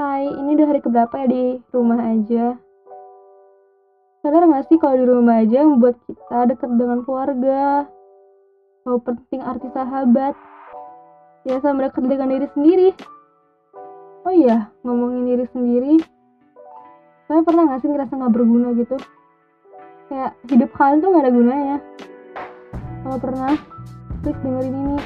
[0.00, 1.44] Hai, ini udah hari keberapa ya di
[1.76, 2.56] rumah aja?
[4.24, 7.84] Sadar gak sih kalau di rumah aja membuat kita dekat dengan keluarga?
[8.80, 10.32] Tahu penting arti sahabat?
[11.44, 12.88] Ya sama dekat dengan diri sendiri.
[14.24, 16.00] Oh iya, ngomongin diri sendiri.
[17.28, 18.96] Kalian pernah gak sih ngerasa gak berguna gitu?
[20.08, 21.76] Kayak hidup kalian tuh gak ada gunanya.
[23.04, 23.52] Kalau pernah,
[24.24, 24.98] please dengerin ini.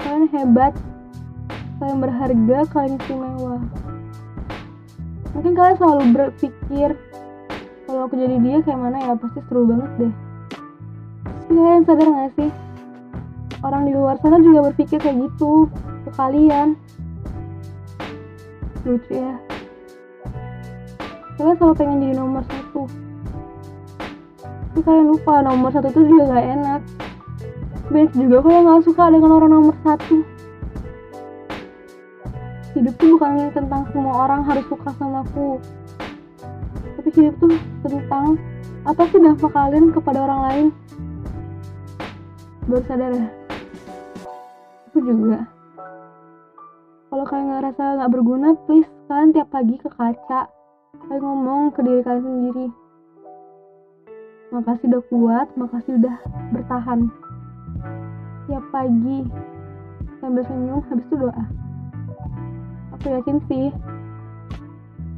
[0.00, 0.72] Kalian hebat,
[1.82, 3.58] kalian berharga, kalian istimewa.
[5.34, 6.94] Mungkin kalian selalu berpikir,
[7.90, 10.12] kalau aku jadi dia kayak mana ya, pasti seru banget deh.
[11.26, 12.50] Tapi kalian sadar gak sih?
[13.66, 15.66] Orang di luar sana juga berpikir kayak gitu
[16.06, 16.78] ke kalian.
[18.86, 19.34] Lucu ya.
[21.34, 22.86] Kalian selalu pengen jadi nomor satu.
[24.70, 26.80] Tapi kalian lupa nomor satu itu juga gak enak.
[27.90, 30.22] Banyak juga kok yang gak suka dengan orang nomor satu
[32.72, 35.60] hidup tuh bukan tentang semua orang harus suka sama aku.
[36.96, 37.52] Tapi hidup tuh
[37.84, 38.40] tentang
[38.88, 40.66] apa sih dampak kalian kepada orang lain?
[42.64, 43.28] Baru sadar ya?
[44.88, 45.44] Aku juga.
[47.12, 50.48] Kalau kalian ngerasa nggak berguna please kalian tiap pagi ke kaca.
[51.08, 52.66] Kalian ngomong ke diri kalian sendiri.
[54.52, 56.16] Makasih udah kuat makasih udah
[56.56, 57.12] bertahan.
[58.48, 59.28] Tiap pagi
[60.24, 61.61] sambil senyum habis itu doa
[63.02, 63.66] aku yakin sih.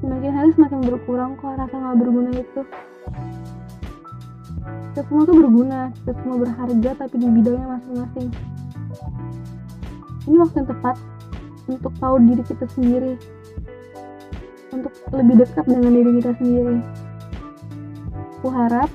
[0.00, 2.60] Semakin hari semakin berkurang kok rasa nggak berguna itu.
[4.64, 8.28] Kita semua tuh berguna kita semua berharga tapi di bidangnya masing-masing.
[10.24, 10.96] Ini waktu yang tepat
[11.68, 13.14] untuk tahu diri kita sendiri.
[14.72, 16.76] Untuk lebih dekat dengan diri kita sendiri.
[18.40, 18.88] Aku harap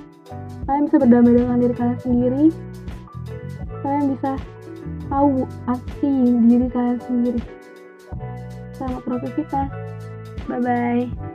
[0.66, 2.44] kalian bisa berdamai dengan diri kalian sendiri.
[3.86, 4.32] Kalian bisa
[5.14, 6.14] tahu arti
[6.50, 7.42] diri kalian sendiri
[8.80, 9.70] selamat beraktivitas
[10.48, 11.29] bye bye